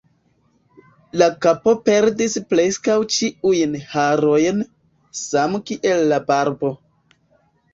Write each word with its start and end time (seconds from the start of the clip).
La 1.21 1.25
kapo 1.45 1.73
perdis 1.89 2.37
preskaŭ 2.53 2.95
ĉiujn 3.17 3.75
harojn, 3.93 4.65
same 5.21 5.63
kiel 5.69 6.03
la 6.15 6.21
barbo. 6.33 6.75